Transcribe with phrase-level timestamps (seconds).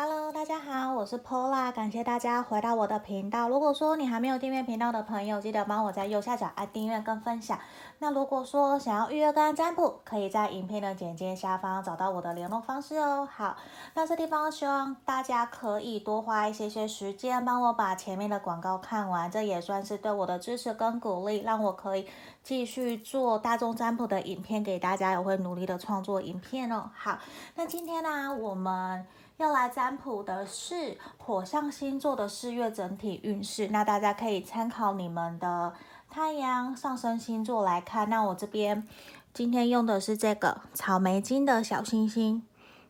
[0.00, 3.48] Hello，大家好，我是 Pola，感谢大家回到我的频道。
[3.48, 7.58] 如果说你还没有订阅频道的朋友，记得帮我在右下角按订阅跟分享。
[7.98, 13.28] 那如果说想要预约个案占卜，可以在影片的简介下方找到我的联络方式哦。
[13.28, 13.56] 好，
[13.94, 22.06] 那这地方希望大家可以多花一些些时间，帮我把前面的广告看完，这也算是对我的支持跟鼓励，让我可以
[22.44, 26.88] 继续做大众占卜的影片给大家，也会努力的创作影片哦。
[26.94, 27.18] 好，
[27.56, 29.04] 那今天呢，我们。
[29.38, 35.72] 要来占卜的是火象星座的四月整体运势，那大家可以参考你们的
[36.10, 38.10] 太阳上升星座来看。
[38.10, 38.86] 那我这边
[39.32, 42.42] 今天用的是这个草莓金的小星星，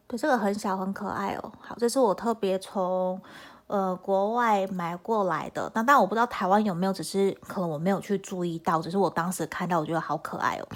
[0.06, 1.52] 对，这个很小很可爱哦。
[1.60, 3.20] 好，这是我特别从
[3.66, 10.69] 呃国外买过来的，那但我不知道台湾有没有，只是可能我没有去注意到，只是我当时看到我觉得好可爱哦，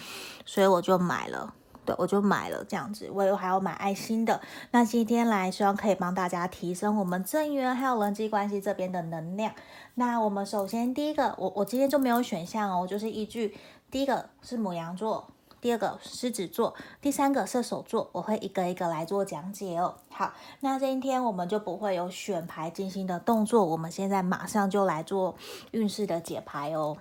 [0.44, 1.54] 所以我就买了。
[1.84, 4.40] 对，我就买了这样子，我有还要买爱心的。
[4.70, 9.52] 那今天来，希望可以帮大家提升我们正缘还有人际关系这边的能量。
[9.94, 13.56] 那我们首先第一个，我我今天就没有选项哦，就是依据
[13.90, 15.28] 第一个是母羊座，
[15.60, 19.96] 第二个狮子座，第三个射手座，我会一个一个来做讲解哦。
[20.08, 25.34] 好，那今天我们就不会有选牌进行的动作，我们现在马上就来做
[25.72, 26.96] 运势的解牌哦。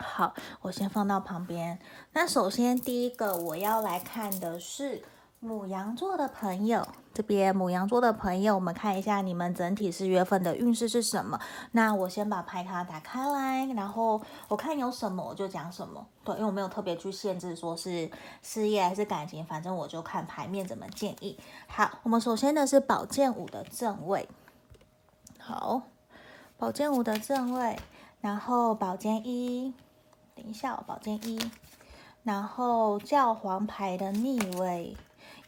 [0.00, 1.78] 好，我先放到旁边。
[2.12, 5.02] 那首先第一个我要来看的是
[5.42, 11.38] 牡羊座的朋友，这边牡羊座的朋友，我们看一下你们整体四月份的运势是什么。
[11.72, 16.06] 那我先把牌卡打开来，然后我看有什么我就讲什么。
[16.24, 18.10] 对，因为我没有特别去限制说是
[18.42, 21.38] 事业还是感情，反正我就看牌面怎么建议。
[21.68, 24.28] 好，我们首先的是宝剑五的正位。
[25.38, 25.82] 好，
[26.58, 27.78] 宝剑五的正位，
[28.20, 29.74] 然后宝剑一。
[30.40, 31.38] 等一下，宝剑一，
[32.22, 34.96] 然后教皇牌的逆位，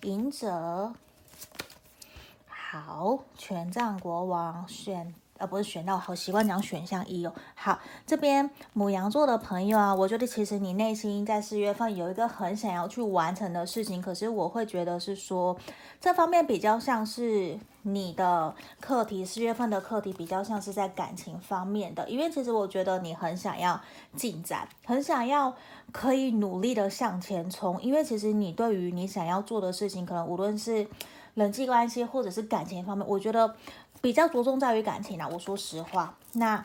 [0.03, 0.93] 隐者，
[2.47, 5.15] 好，权杖国王选。
[5.43, 7.33] 而不是选到，好习惯讲选项一哦。
[7.57, 15.57] 好，这边母羊座的朋友啊，我觉得其实你内心在四月份有一个很想要去完成的事情，可是我会觉得是说，
[16.01, 23.81] 这方面比较像是你的课题，四月份的课题比较像是在感情方面的，因为其实我觉得你很想要
[24.15, 25.53] 进展，很想要
[25.91, 30.87] 可以努力的向前冲，因为其实你对于你想要做的事情，可能无论是
[31.35, 33.57] 人际关系或者是感情方面，我觉得。
[34.03, 36.19] 比较着重在于感情啦，我说实话。
[36.33, 36.61] 那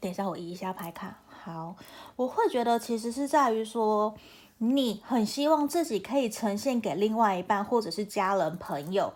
[0.00, 1.18] 等一下我移一下牌卡。
[1.26, 1.74] 好，
[2.14, 4.14] 我会觉得其实是在于说，
[4.58, 9.12] 你很希望自己可以呈现给另外一半或者是家人朋友，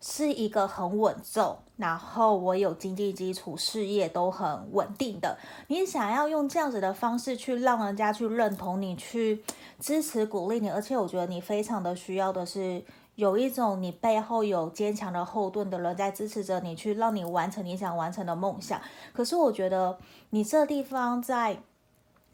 [0.00, 5.36] 是一个很稳重，然后我有经济基础，事业都很稳定的。
[5.66, 9.44] 你想要用这样子的方式去让人家去认同你，去
[9.78, 12.82] 支持鼓励你，而且我觉得你非常的需要的是。
[13.16, 18.80] 有一种你背后有坚强的后盾的人在支持着你，去让你完成你想完成的梦想。
[19.12, 19.98] 可是我觉得
[20.30, 21.58] 你这地方在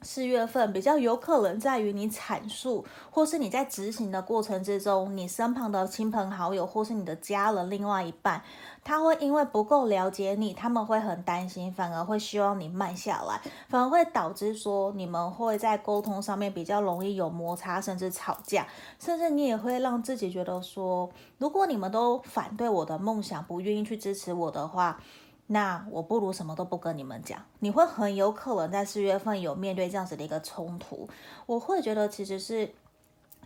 [0.03, 8.43] 四月份比较有可能在于你阐述，或是你在执行的过程之中，你身旁的亲朋好友或是你的家人另外一半。
[8.85, 18.67] 他会因为不够了解你，他们会很担心，反而会希望你慢下来，反而会导致说你们会在沟通上面比较容易有摩擦，甚至吵架，
[18.99, 21.09] 甚至你也会让自己觉得说，
[21.39, 25.01] 如果你们都反对我的梦想，不愿意去支持我的话，
[25.47, 27.45] 那我不如什么都不跟你们讲。
[27.61, 31.09] 你会很有可能在四月份有面对这样子的一个冲突。
[31.47, 32.71] 我会觉得其实是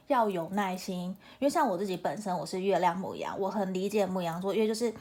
[0.07, 4.93] 要有耐心，因为像我自己本身我是月亮牧羊，我很理解牧羊座，因为就是。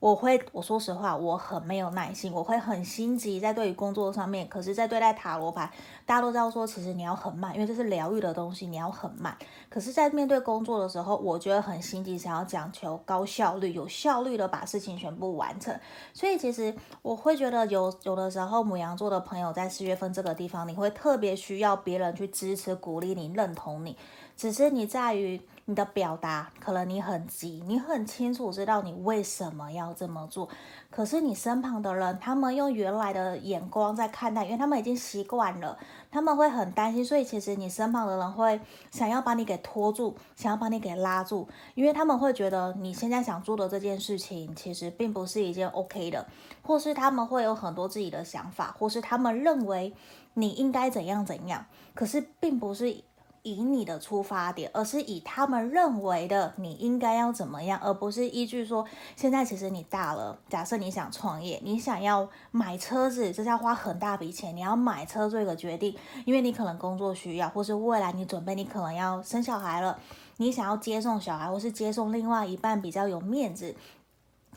[0.00, 4.46] 我会，我说实话，我很没有耐心，我会很心急在对于工作上面。
[4.48, 5.68] 可是，在对待塔罗牌，
[6.06, 9.36] 大家都知道说，其实你要很慢，因为这是疗愈的东西，你要很慢。
[9.68, 15.76] 可是，在面对工作的时候，我觉得很心急，想要讲求高效率、有效率的把事情全部完成。
[16.14, 16.72] 所以，其实
[17.02, 23.96] 我会觉得有有的时候，母羊座的朋友在四月份这个地方，你会特别需要别人去支持、鼓励你、认同你。
[24.36, 25.40] 只是你在于。
[25.68, 30.48] 你的表达可能你很急，你很清楚知道你为什么要这么做，
[30.88, 35.78] 可是你身旁的人，他们用原来的眼光在看待，因为他们已经习惯了，
[36.10, 38.58] 他们会很担心，所以其实你身旁的人会
[38.90, 46.26] 想要把你给拖住，想要把你给拉住，因为他们会觉得你现在想做的这件事情其实并不是一件 OK 的，
[46.62, 49.92] 或是他们会有很多自己的想法，或是他们认为
[50.32, 53.04] 你应该怎样怎样，可是并不是。
[53.52, 58.84] 以你的出发点，而是以他们认为的你应该要怎么样，而不是依据说
[59.16, 60.38] 现在其实你大了。
[60.48, 64.54] 假设你想创业，你想要买车子，这是要花很大笔钱。
[64.54, 69.98] 你要买车做一个决定，因为你可能工作需要，或是未来你准备，你可能要生小孩了，
[70.36, 73.74] 你想要接送小孩，或是接送另外一半比较有面子。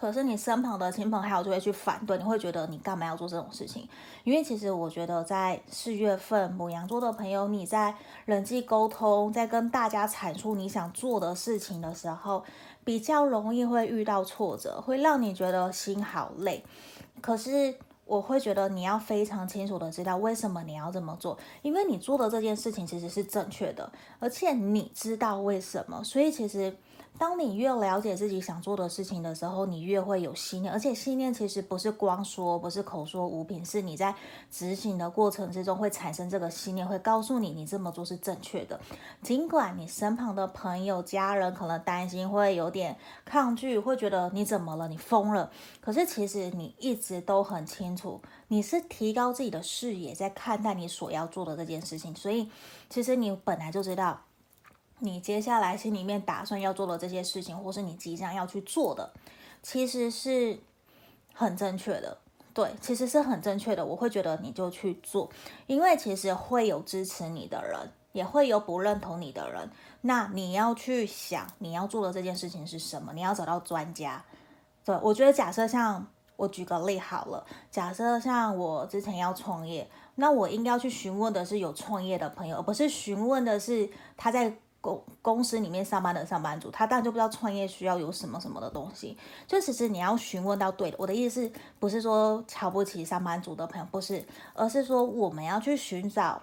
[0.02, 3.88] 可是你身旁的亲朋好友就会去反对，你会觉得你干嘛要做这种事情？
[4.24, 7.94] 因为其实我觉得在四月份，牡羊座的朋友，你在
[8.26, 12.44] 人际沟通，在跟大家阐述你想做的事情的时候，
[12.84, 16.64] 比较容易会遇到挫折，会让你觉得心好累。
[17.22, 17.76] 可是
[18.06, 26.76] 我会觉得你要非常清楚的知道为什么你要这么做，因为你做的这件事情其实是正确的，而且你知道为什么，所以其实。
[27.18, 34.16] 当你越了解自己想做的事情的时候，你越会有信念，而且信念其实不是光说，不是口说无凭，是你在
[34.50, 38.80] 执行的过程之中会产生这个信念，会告诉你你这么做是正确的。
[39.22, 44.88] 尽管你身旁的朋友、家人可能担心，会有点抗拒，会觉得你怎么了？
[44.88, 45.52] 你疯了？
[45.80, 52.50] 可是其实你一直都很清楚，你是提高自己的视野，在看待你所要做的这件事情，所以
[52.90, 54.22] 其实你本来就知道。
[55.04, 59.12] 你接下来心里面打算要做的这些事情，或是你即将要去做的，
[59.64, 60.60] 其实是
[61.34, 62.20] 很正确的。
[62.54, 63.84] 对，其实是很正确的。
[63.84, 65.28] 我会觉得你就去做，
[65.66, 67.80] 因为其实会有支持你的人，
[68.12, 69.68] 也会有不认同你的人。
[70.02, 73.12] 那你要去想，你要做的这件事情是什么？
[73.14, 74.24] 你要找到专家。
[74.86, 76.06] 对，我觉得，假设像
[76.36, 84.56] 我举个例好了，假设像我之前要创业，那我应该要去询问的是有创业的朋友，而不是询问的是他在。
[84.82, 89.16] 公公司里面上班的上班族，他当然就不知道创业需要有什么什么的东西。
[89.48, 90.98] 就其实你要询问到对的。
[91.00, 96.42] 我的意思是不是说瞧不起上班族的朋友，不是，而是说我们要去寻找。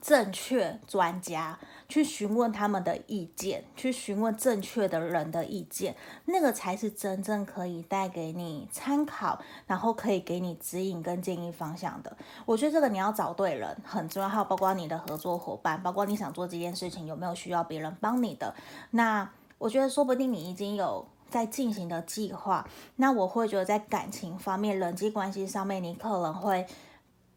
[0.00, 1.58] 正确专家
[1.88, 5.94] 去询问他们的意见，去询问正确的人的意见，
[6.24, 12.16] 那个才是真正可以带给你参考，然后可以给你指引跟建议方向的。
[12.46, 18.54] 我觉得这个你要找对人很重要，还有包括你的合作伙伴，包括你想做这件事情有没有需要别人帮你的。
[18.90, 19.28] 那
[19.58, 22.66] 我觉得说不定你已经有在进行的计划。
[22.96, 26.66] 那我会觉得在感情方面、人际关系上面，你可能会。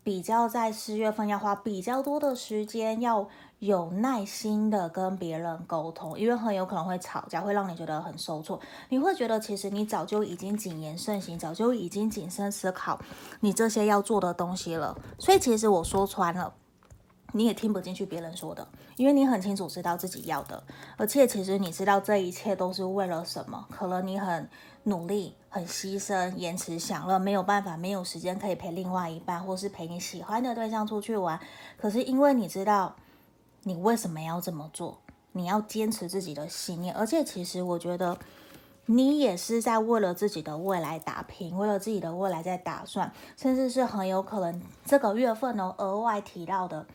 [0.05, 8.59] 比较在四月份要花比较多的时间，要有耐心的跟别人沟通，因为很有可能会吵架，会让你觉得很受挫。
[8.89, 12.99] 你会觉得其实你早就已经谨言慎行，早就已经谨慎思考
[13.39, 14.95] 你这些要做的东西了。
[15.17, 16.53] 所以其实我说穿了，
[17.35, 20.63] 你也听不进去别人说的，因为你很清楚知道自己要的，
[20.97, 23.67] 而且其实你知道这一切都是为了什么。
[23.69, 24.49] 可能你很。
[24.87, 31.39] 努力很牺牲，延迟享乐，没有办法，没有时间可以陪另外一半，或是陪你喜欢的对象出去玩。
[31.75, 32.95] 可是因为你知道
[33.63, 34.99] 你为什么要这么做，
[35.31, 38.15] 你要坚持自己的信念，而且其实我觉得
[38.85, 46.85] 你也是在为了自己的未来打拼，为了自己的未来在打算，甚至是很有可能这个月份能额外提到的，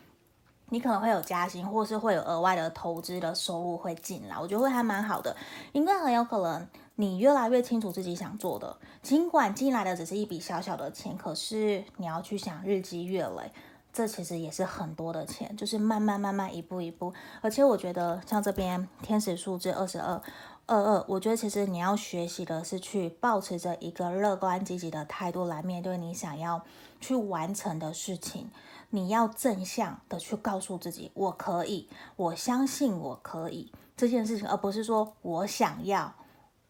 [0.70, 5.36] 你可能会有加薪，或是会有额外的投资的收入会进来，我觉得会还蛮好的，
[5.72, 6.66] 因为很有可能。
[6.96, 13.50] 你越来越清楚自己想做的，尽管进来的只是一笔小小的钱，可是你要去想日积月累，
[13.90, 17.10] 这其实也是很多的钱，就是慢慢慢慢一步一步。
[17.40, 20.20] 而且我觉得像这边天使数字二十二
[20.66, 26.62] 二二，我觉得其实你要学习的是去保持着一个乐观积极的态度来面对你想要
[27.00, 28.50] 去完成的事情。
[28.90, 36.14] 你要正向的去告诉自己，我可以，我相信我可以这件事情，而不是说我想要。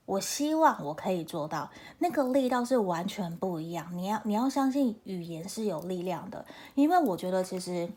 [0.06, 3.88] 我希望我可以做到，那个力道是完全不一样。
[3.92, 6.44] 你要你要相信语言是有力量的，
[6.74, 7.88] 因为我觉得其实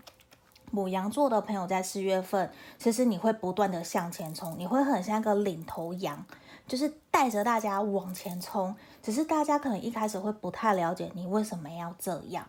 [0.69, 6.23] 母羊座的朋友在四月份，其实你会不断的向前冲，你会很像个领头羊，
[6.67, 8.75] 就是带着大家往前冲。
[9.01, 12.48] 只是大家可能一开始会不太了解你为什么要这样，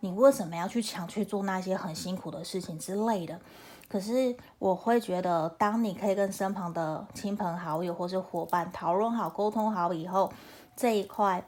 [0.00, 3.38] 你为什么要去抢去做那些很辛苦的事情之类的。
[3.86, 10.32] 可是我会觉得，当你可以跟身旁的亲朋好友或是伙伴讨论好、沟通好以后，
[10.76, 11.44] 这一块，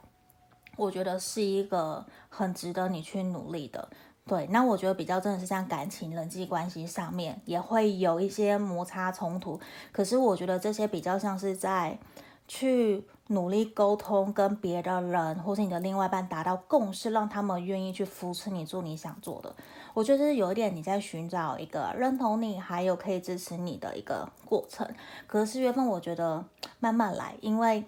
[0.77, 3.89] 我觉得是一个很值得你去努力的。
[4.27, 9.61] 对，那我觉得比较真的是像感情、人际关系上面也会有一些摩擦冲突。
[9.91, 11.99] 可是我觉得这些比较像是在
[12.47, 13.05] 去。
[13.29, 19.55] 努力沟通，跟别的人或是你的另外一半达到共识，让他们愿意去扶持你做你想做的。
[19.95, 24.87] 我觉得是有一点你在寻找一个认同你，还有可以支持你的一个过程。
[25.27, 26.45] 可是四月份我觉得
[26.79, 27.87] 慢慢来，因为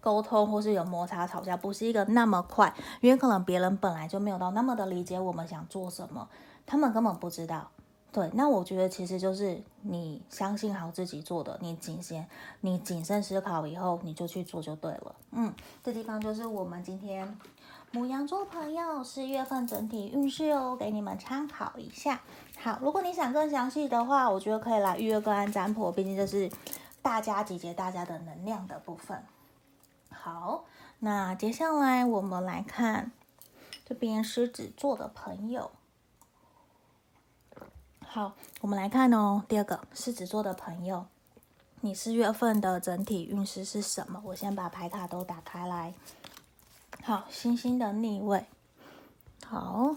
[0.00, 6.28] 沟通或是有摩擦吵架不是一个那么快，因为可能别人本来就没有到那么的理解我们想做什么，
[6.66, 7.68] 他们根本不知道。
[8.10, 12.26] 对，那我觉得其实就是你相信好自己做的，你谨慎，
[12.62, 15.14] 你谨慎思考以后，你就去做就对了。
[15.32, 15.52] 嗯，
[15.84, 17.38] 这地方就是我们今天
[17.92, 22.22] 母羊座朋友四月份整体运势哦，给你们参考一下。
[22.58, 26.50] 好，如果你想更详细的话，我觉得可以来预约个案占卜，毕竟这是
[27.02, 29.22] 大家集结大家的能量的部分。
[30.28, 30.64] 好。
[30.98, 33.12] 那接下来我们来看
[33.86, 35.70] 这边狮子座的朋友。
[38.00, 41.06] 好，我们来看哦，第二个狮子座的朋友，
[41.80, 44.20] 你四月份的整体运势是什么？
[44.26, 45.94] 我先把牌卡都打开来。
[47.02, 48.44] 好，星星的逆位。
[49.46, 49.94] 好，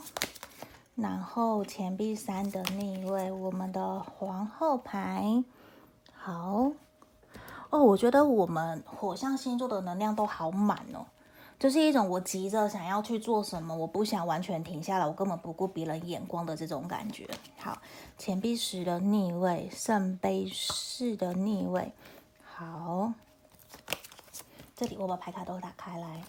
[0.95, 5.43] 然后钱币三的逆位，我们的皇后牌。
[6.13, 6.71] 好，
[7.71, 11.07] 哦，我觉得我们火象星座的能量都好满哦。
[11.57, 17.29] 就是一种我急着想要去做什么，我不想完全停下来，我根本不顾别人眼光的这种感觉。
[17.57, 17.77] 好，
[18.17, 21.93] 钱币十的逆位，圣杯四的逆位。
[22.43, 23.13] 好，
[24.75, 26.23] 这里我把牌卡都打开来。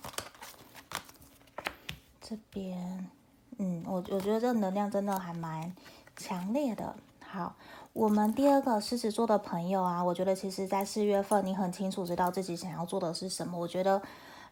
[2.20, 3.08] 这边，
[3.56, 5.74] 嗯，我我觉得这能量真的还蛮
[6.14, 6.94] 强烈的。
[7.20, 7.56] 好，
[7.92, 13.58] 我们第二个狮子座的朋友啊，我觉得其实在四月份你很清楚知道自己想要做的是什么。
[13.58, 14.02] 我觉得。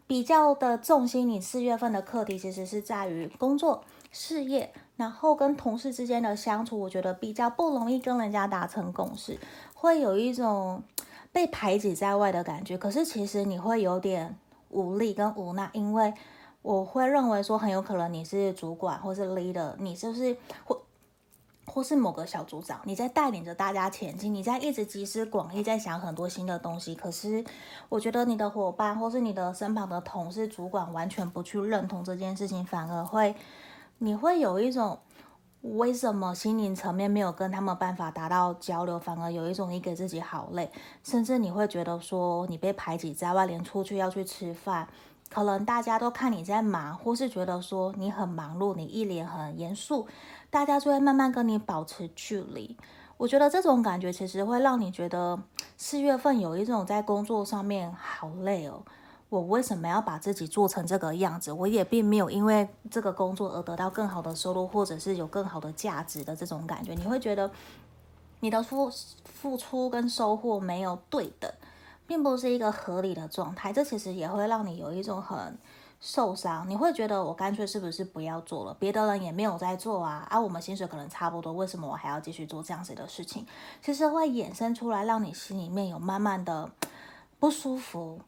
[0.06, 9.38] 比较的重心，你四月份的课题其实是在于工作、事业，然后跟同事之间的相处，我觉得比较不容易跟人家达成共识，
[9.72, 10.82] 会有一种
[11.30, 12.76] 被排挤在外的感觉。
[12.76, 14.36] 可是其实你会有点
[14.70, 16.12] 无力跟无奈，因为
[16.62, 20.76] 我会认为说，很有可能你是主管或是 leader，你是不是会？
[21.72, 26.96] 或是某个小组长，你在带领着大家前进，你在一直集思广益，在想很多新的东西。
[26.96, 27.44] 可是，
[27.88, 33.36] 我觉得你的伙伴或是你的身旁的同事、主管完全不去认同这件事情，反而会，
[33.98, 34.98] 你会有一种
[35.60, 40.70] 为什么心灵层面没有跟他们办法达到交流，反而有一种你给自己好累，
[41.04, 44.88] 甚至你会觉得说你被排挤在外，连出去要去吃饭，
[45.30, 50.06] 可能大家都看你在忙，或是觉得说你很忙碌，你一脸很严肃。
[50.50, 52.76] 大家就会慢慢跟你保持距离，
[53.16, 55.40] 我觉得这种感觉其实会让你觉得
[55.76, 58.82] 四月份有一种在工作上面好累哦。
[59.28, 61.52] 我为什么要把自己做成这个样子？
[61.52, 66.94] 我也并没有因为这个工作而得到更好的收入，或者是有更好的价值的这种感觉。
[66.94, 67.48] 你会觉得
[68.40, 68.90] 你的付
[69.22, 71.48] 付出跟收获没有对等，
[72.10, 73.72] 并不是一个合理的状态。
[73.72, 75.56] 这其实也会让你有一种很。
[76.02, 78.74] 受伤，你会觉得我干脆是不是不要做了？
[78.80, 83.44] 别的人也没有在做啊，啊，我们薪水可能差不多，为什么我还要继续做这样子的事情？
[83.82, 86.70] 其实会衍生出来，让你心里面有慢慢的
[87.38, 88.18] 不舒服。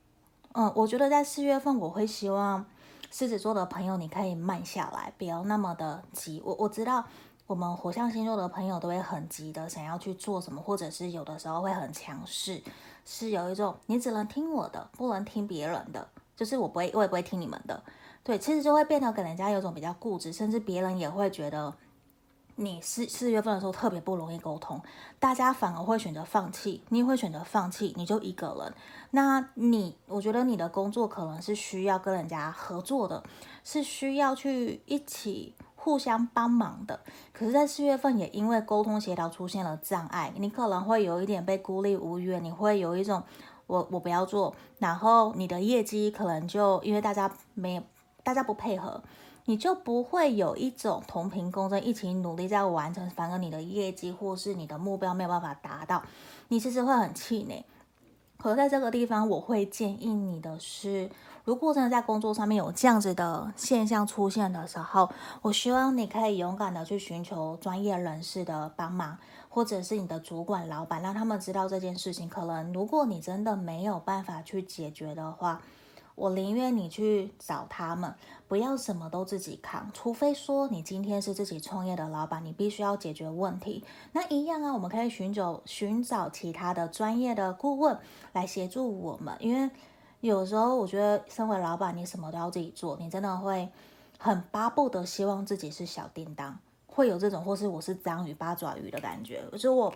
[0.53, 2.62] 嗯，我觉得在四月份，我会希望
[3.11, 6.43] 狮子座的朋友你可以慢下来，不要那么的急。
[6.45, 7.03] 我我知道
[7.47, 12.63] 我们火象星座的朋友都会很急的想要去做什么，或者是有的时候会很强势，
[13.05, 16.09] 是有一种你只能听我的，不能听别人的。
[16.35, 17.81] 就是我不会，我也不会听你们的，
[18.25, 21.73] 对，其实就会变得给人家有种比较固执，甚至别人也会觉得
[22.57, 24.81] 你四四月份的时候特别不容易沟通，
[25.21, 28.75] 大家反而会选择放弃，你也会选择放弃，你就一个人。
[29.11, 33.23] 那你，我觉得你的工作可能是需要跟人家合作的，
[33.63, 37.01] 是需要去一起互相帮忙的。
[37.33, 43.23] 可是，在四月份也因为沟通协调出现了障碍，你可能会有一点被孤立无援，你会有一种。
[43.69, 47.83] 我我不要做，然后你的业绩可能就因为大家没，
[48.23, 49.03] 大家不配合，
[49.47, 56.03] 你就不会有一种同频共振，一起努力在完成，反而你的业绩或是你的目标没有办法达到，
[56.49, 57.65] 你其实会很气馁。
[58.37, 61.09] 可在这个地方，我会建议你的是，
[61.45, 65.11] 如果真的在工作上面有这样子的现象出现的时候，
[65.43, 69.19] 我希望你可以勇敢的去寻求专业人士的帮忙。
[69.55, 72.27] 或者是你的主管、老板，让他们知道这件事情。
[72.27, 75.61] 可能如果你真的没有办法去解决的话，
[76.15, 78.15] 我宁愿你去找他们，
[78.49, 79.91] 不要什么都自己扛。
[79.93, 87.99] 除非说你今天是自己创业的老板，你必须要解决问题，那一样啊，我们可以寻找寻找其他的专业的顾问
[88.33, 89.37] 来协助我们。
[89.39, 89.71] 因为
[90.23, 93.69] 有时候我觉得，身为老板，你什么都要自己做，你真的会
[94.19, 96.57] 很巴不得希望自己是小叮当。
[96.87, 99.93] 会有这种，或是我是章鱼八爪鱼的感觉，就我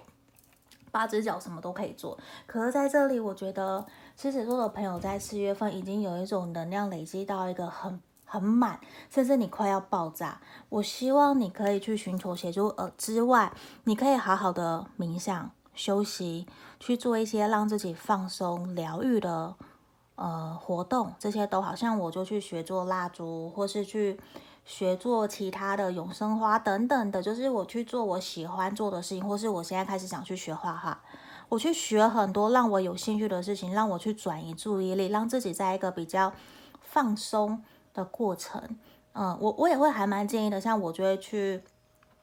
[0.91, 2.19] 八只脚什么都可以做。
[2.45, 10.41] 可是在这里，我觉得狮子座的朋友在四月份已经有一种能量累积到一个很很满，甚至你快要爆炸。
[10.71, 13.53] 我希望你可以去寻求协助，呃之外，
[13.85, 16.49] 你可以好好的冥想、休息，
[16.81, 19.55] 去做一些让自己放松、疗愈的
[20.17, 24.19] 呃活动，这些都好像我就去学做蜡烛，或是去。
[24.69, 31.01] 学做其他的永生花等等的，就是我去做我喜欢做的事情，或是我现在开始想去学画画，
[31.49, 36.33] 我去学很多让我有兴趣的事情，让我去转移注意力，让自己在一个比较
[36.81, 37.63] 放松
[37.95, 38.61] 的过程。
[39.13, 41.63] 嗯，我我也会还蛮建议的，像我就会去，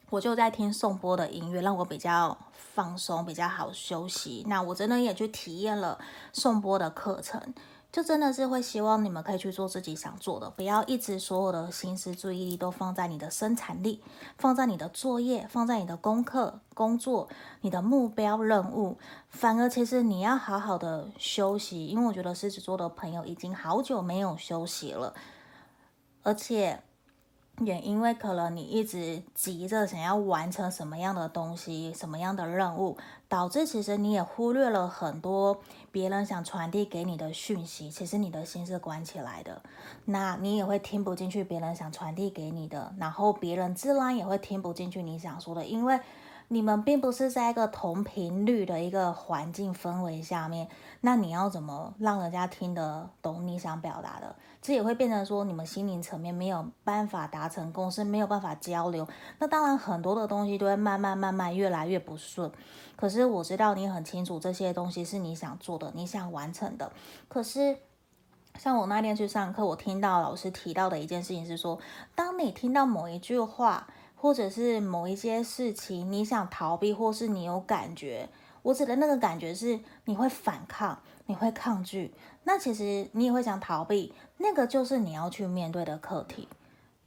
[0.09, 4.43] 我就在听颂钵的音乐，让我比较放松，比较好休息。
[4.49, 5.97] 那我真的也去体验了
[6.33, 7.41] 颂钵的课程。
[7.93, 14.01] 就真的是会希望你们可以去做自己想做的，不要一直所有的心思注意力都放在你的生产力，
[14.35, 17.29] 放在你的作业，放在你的功课、工作、
[17.61, 18.97] 你的目标任务，
[19.29, 25.13] 反而其实你要好好的休息，因为我觉得狮子座的朋友已经好久没有休息了，
[26.23, 26.81] 而且。
[27.59, 32.97] 也因为可能你一直急着想要完成什么样的东西、什么样的任务，
[33.29, 37.91] 导致其实你也忽略了很多别人想传递给你的讯息。
[37.91, 39.61] 其实你的心是关起来的，
[40.05, 45.99] 那你也会听不进去别人想传递给你的，然后别人自然也会听不进去你想说的，因为。
[46.53, 50.67] 你们并不是在一个同频率的一个环境氛围下面，
[51.01, 54.35] 那你要怎么让人家听得懂你想表达的？
[54.61, 59.07] 这也会变成说你们心灵层面没有办法达成共识，没有办法交流。
[59.39, 62.51] 那当然很多的东西都会慢慢慢慢越来越不顺。
[62.95, 66.91] 可是我知道你很清楚这些东西是你想做的，你想完成的。
[67.27, 67.75] 可是
[68.59, 71.79] 像我那天去上课，我听到老师提到的一件事情是说，
[72.13, 73.87] 当你听到某一句话。
[74.23, 78.29] 或者是某一些事情，你想逃避，或是你有感觉，
[78.61, 82.13] 我指的那个感觉是你会反抗，你会抗拒，
[82.45, 86.47] 那其实你也会想逃避，那个就是你要去面对的课题，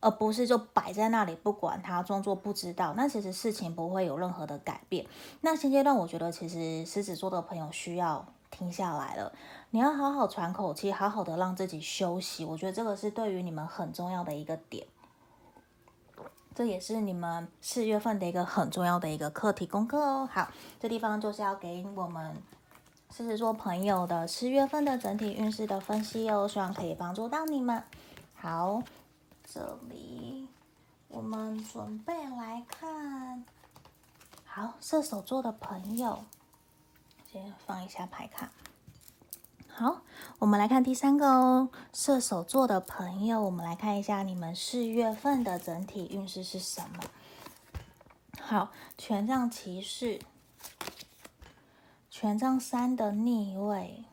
[0.00, 2.92] 而不是就摆在那里不管它，装作不知道。
[2.94, 5.06] 那其实事情不会有任何的改变。
[5.40, 9.32] 那现阶段，我觉得其实狮子座的朋友需要停下来了，
[9.70, 12.44] 你要好好喘口气，好好的让自己休息。
[12.44, 14.86] 我觉得这个是对于你们很重要的一个点。
[16.56, 20.26] 这也是你们四月份的一个很重要的一个课题功课哦。
[20.32, 20.48] 好，
[20.80, 22.34] 这地方就是要给我们
[23.14, 27.84] 狮子座朋友的四月份的整体运势的分析哦，希望可以帮助到你们。
[28.34, 28.82] 好，
[29.44, 30.48] 这里
[31.08, 33.44] 我们准备来看。
[34.46, 36.24] 好，射手座的朋友，
[37.30, 38.50] 先放一下牌卡。
[39.78, 40.00] 好，
[40.38, 47.00] 我们来看第三个哦，射手座的朋友，我们来看一下你们四月份的整体运势是什么？
[48.40, 50.18] 好，权杖骑士，
[52.08, 54.04] 权杖三的逆位，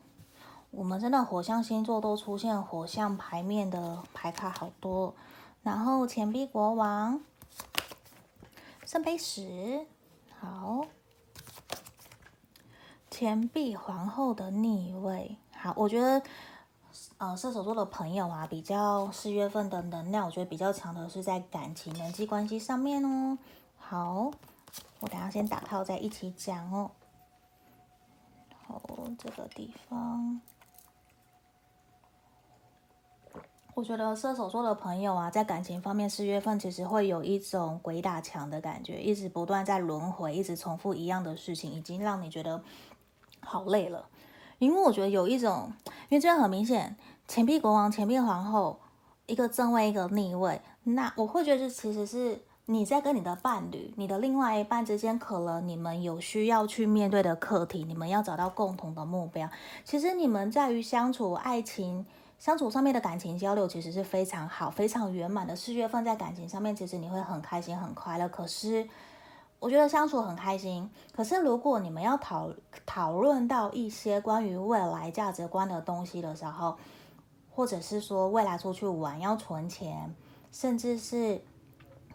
[0.71, 5.15] 我们真的火象星座都出现火象牌面的牌卡好多，
[5.62, 7.21] 然后钱币国王，
[8.86, 9.88] 圣杯十，
[10.38, 10.88] 好，
[13.10, 15.38] 钱币皇后的逆位。
[15.63, 16.21] 好，我觉得，
[17.19, 23.38] 呃，射手座的朋友啊，比较四月份的能量，我觉得比较强的是在感情、人际关系上面哦。
[23.78, 24.30] 好，
[24.99, 26.91] 我等下先打套在一起讲哦。
[28.67, 28.82] 好，
[29.17, 30.41] 这个地方，
[33.73, 42.62] 我觉得射手座的朋友啊，在感情方面，四月份其实会有一种鬼打墙的感觉，一直不断在轮回，一直重复一样的事情，已经让你觉得
[43.39, 44.10] 好累了。
[44.63, 45.71] 因为我觉得有一种，
[46.10, 46.95] 因为这样很明显，
[47.28, 48.80] 钱币国王、钱币皇后，
[49.26, 59.49] 一个正位，一个逆位，那我会觉得这其实是你在跟你的伴侣、你的另外一半之间，可能你们有需要去面对的课题，你们要找到共同的目标。
[59.84, 62.06] 其实你们在于相处、爱情
[62.39, 65.56] 相处上面的感情交流，其实是非常好、非常圆满的。
[65.56, 68.28] 四月份在感情上面，其实你会很开心、很快乐。
[68.30, 68.88] 可是。
[69.63, 72.49] 我觉得相处很开心，可是如果你们要讨
[72.86, 76.76] 讨论到一些关于未来价值观的东西的时候，
[77.49, 80.13] 或者是说未来出去玩要存钱，
[80.52, 81.41] 甚至是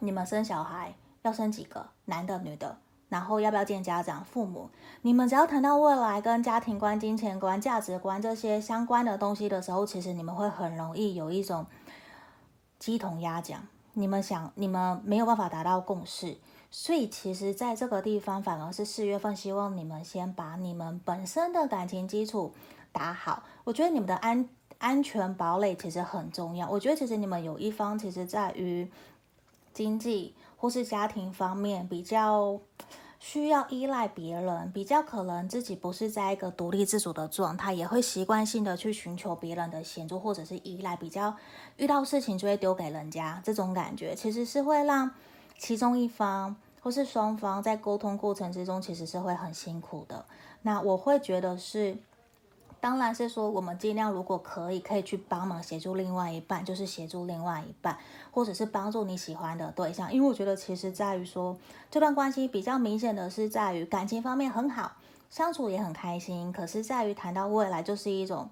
[0.01, 2.77] 你们生小孩要生几个，男的女的，
[3.09, 4.69] 然后要不要见家长、父母，
[5.01, 11.65] 你们只要谈到未来跟家庭观、金钱观、价值观这些相关的东西的时候，其实你们会很容易有一种
[12.79, 16.37] 鸡同鸭讲，你们想你们没有办法达到共识。
[16.71, 22.53] 所以，其实在这个地方，反而是四月份，希望你们先把你们本身的感情基础
[22.93, 23.43] 打好。
[23.65, 26.69] 我觉得你们的安安全堡垒其实很重要。
[26.69, 28.87] 我觉得其实你们有一方，其实在于
[29.73, 32.61] 经济或是家庭方面比较
[33.19, 41.35] 需要依赖别人，比较可能自己不是在一个独立自主的状态，也会习惯性的去寻求别人的协助或者是依赖，比较
[41.79, 43.41] 遇到事情就会丢给人家。
[43.43, 45.11] 这种感觉其实是会让。
[45.59, 50.25] 其中一方或是双方在沟通过程之中，其实是会很辛苦的。
[50.63, 51.99] 那我会觉得是，
[52.81, 57.99] 当然是说我们尽量如果可以，可以去帮忙协助另外一半，就是协助另外一半，
[58.31, 60.13] 或者是帮助你喜欢的对象。
[60.13, 61.57] 因为我觉得其实在于说，
[61.91, 64.93] 这段关系比较明显的是在于感情方面很好，
[65.29, 66.53] 相处也很开心。
[66.53, 68.49] 可是在于谈到未来，就是一种。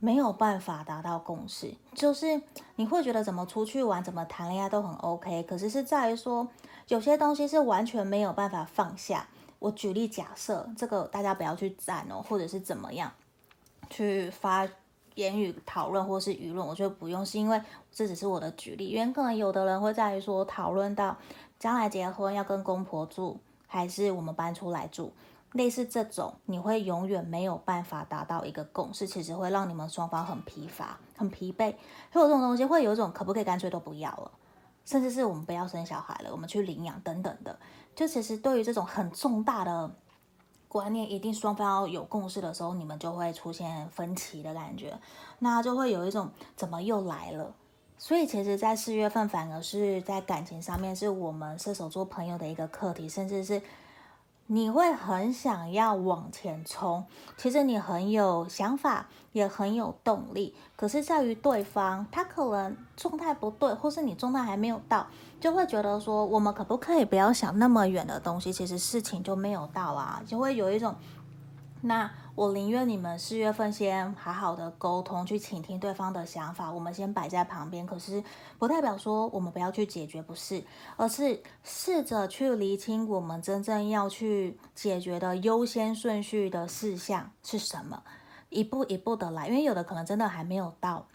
[0.00, 2.40] 没有办法达到共识，就是
[2.76, 6.48] 你会觉得怎么出去玩、怎么谈恋爱都很 OK，可是是在于说
[6.88, 9.28] 有些东西是完全没有办法放下。
[9.58, 13.12] 我举例假设，这个大家不要去赞哦，或者是怎么样
[13.90, 14.66] 去发
[15.16, 17.60] 言语讨论或是舆论，我觉得不用，是因为
[17.92, 21.14] 这只是我的举例，因为可能有的人会在于说讨论到
[21.58, 25.12] 将来结婚要跟公婆住，还是我们搬出来住，
[25.52, 31.74] 类似这种，你会永远没有办法达到一个共识，其实会让你们双方很疲乏、很疲惫。
[32.12, 34.30] 所以这种东西会有一种可不可以干脆都不要了，
[34.84, 37.58] 甚至是我们不要生小孩了，我们去领养等等的。
[37.94, 39.90] 就其实对于这种很重大的。
[40.68, 44.96] 观念一定双方要有共识的时候，你们就会出现分歧的感觉，
[45.40, 47.52] 那就会有一种怎么又来了。
[47.98, 53.60] 所以其实，在四月份反而是在感情上面，是我们射手座朋友的一个课题，甚至是。
[54.52, 65.06] 你会很想要往前冲，其实你很有想法，也很有动力，可是在于对方他可能状态不对，或是你状态还没有到，
[65.38, 68.52] 就会觉得说，我们可不可以不要想那么远的东西？
[68.52, 70.96] 其实事情就没有到啊，就会有一种。
[71.82, 72.10] 那
[72.40, 77.84] 我宁愿你们四月份先好好的沟通，去倾听对方的想法，我们先摆在旁边。
[77.84, 78.24] 可是
[78.58, 80.64] 不代表说我们不要去解决，不是，
[80.96, 88.02] 而是试着去厘清我们真正要去解决的优先顺序的事项是什么，
[88.48, 91.06] 一步一步的来，因为有的可能真的还没有到。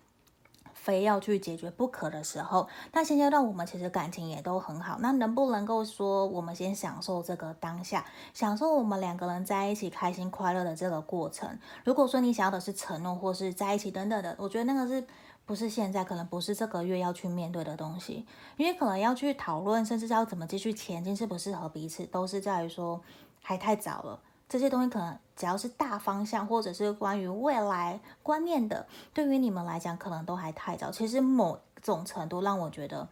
[0.86, 5.00] 非要去解决不可的时候，那现阶段我们其实感情也都很好。
[5.00, 11.58] 那能不能够说，我们先享受这个当下，享受我们两个人在一起开心快乐的这个过程？
[11.84, 15.04] 如果说你想要的是承诺或是在一起等等的，我觉得那个是
[15.48, 18.24] 不是现在可能不是这个月要去面对的东西？
[18.56, 23.02] 因为可能要去讨论，甚至要怎么继续前进，适不适合彼此，都是在于说
[23.42, 24.20] 还太早了。
[24.48, 30.92] 这些东西可能只要是大方向，或者是关于未来观念的，对于你们来讲可能都还太早。
[30.92, 33.08] 其实某种程度让我觉得，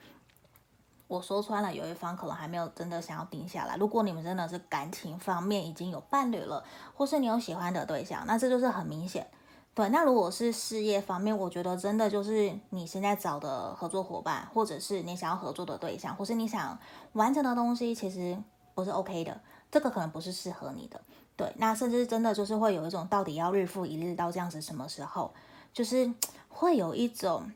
[1.07, 3.75] 我说穿了，有一方可能还没有真的想要定下来。
[3.77, 6.63] 如果你们真的是感情方面已经有伴侣了，
[6.95, 9.27] 或是你有喜欢的对象，那这就是很明显。
[9.75, 16.77] 对，那如果是事业方面，我觉得真的就是你现在找的合作伙伴，或者是你想要合作的对象，或是你想
[17.13, 18.37] 完成的东西，其实
[18.75, 19.41] 不是 OK 的。
[19.71, 21.01] 这个可能不是适合你的。
[21.35, 25.33] 对，那甚至真的就是会有一种到底要日复一日到这样子什么时候，
[25.73, 26.13] 就是
[26.47, 27.51] 会有一种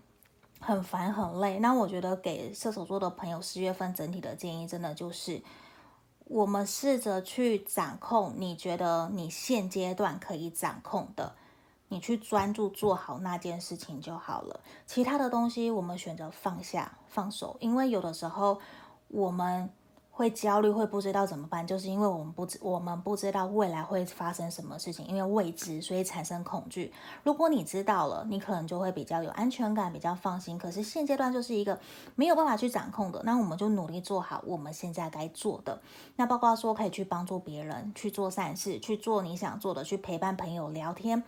[0.60, 1.60] 很烦很累。
[1.60, 5.44] 那我觉得给射手座的朋友十月份整体的建议，真的就是
[6.26, 11.36] 我们试着去掌控你觉得你现阶段可以掌控的，
[11.90, 14.60] 你去专注做好那件事情就好了。
[14.88, 18.60] 其他的东西我们选择放下放手，因为有的时候
[19.10, 19.70] 我们。
[20.18, 26.92] 会焦虑，会不知道怎么办，就是因为我们不知我们不知道未来会发生什么事情，因为未知，所以产生恐惧。
[27.24, 30.58] 如果你知道了，你可能就会比较有安全感，比较放心。
[30.58, 31.80] 可是现阶段就是一个
[32.16, 35.80] 没有办法去掌控的，那我们就努力做好我们现在该做的。
[36.16, 41.24] 那包括说可以去帮助别人，去做善事，去做你想做的，去陪伴朋友聊天，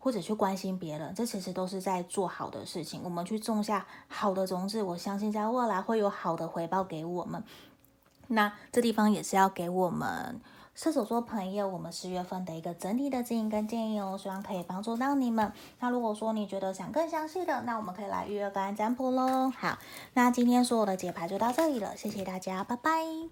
[0.00, 3.02] 或者去关心别人，这其实都是在做好的事情。
[3.04, 7.44] 我们去种下好的种子，我相信在未来会有好的回报给我们。
[8.32, 10.40] 那这地方也是要给我们
[10.74, 15.52] 射手座朋友，我们十月份的一个整体的指引跟建议哦，希望可以帮助到你们。
[15.80, 19.50] 那如果说你觉得想更详细的，那我们可以来预约个案占卜喽。
[19.50, 19.78] 好，
[20.14, 23.28] 那今天所有的解牌就到这里了，谢谢大家，拜拜。